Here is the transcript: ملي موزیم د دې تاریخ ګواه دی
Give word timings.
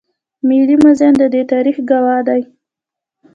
ملي 0.47 0.75
موزیم 0.83 1.13
د 1.21 1.23
دې 1.33 1.41
تاریخ 1.53 1.75
ګواه 1.89 2.21
دی 2.27 2.41